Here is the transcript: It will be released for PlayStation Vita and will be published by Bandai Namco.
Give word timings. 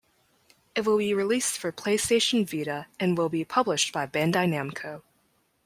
It 0.73 0.83
will 0.83 0.97
be 0.97 1.13
released 1.13 1.59
for 1.59 1.71
PlayStation 1.71 2.43
Vita 2.49 2.87
and 2.99 3.15
will 3.15 3.29
be 3.29 3.45
published 3.45 3.93
by 3.93 4.07
Bandai 4.07 4.47
Namco. 4.47 5.03